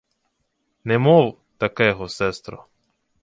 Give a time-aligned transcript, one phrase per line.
[0.89, 1.25] —Не мов
[1.59, 2.57] такего, сестро.